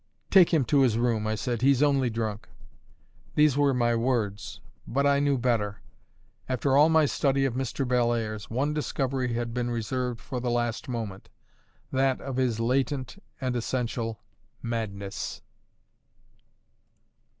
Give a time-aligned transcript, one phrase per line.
[0.31, 2.49] "Take him to his room," I said, "he's only drunk."
[3.35, 5.83] These were my words; but I knew better.
[6.49, 7.87] After all my study of Mr.
[7.87, 11.29] Bellairs, one discovery had been reserved for the last moment:
[11.91, 14.19] that of his latent and essential
[14.63, 15.43] madness.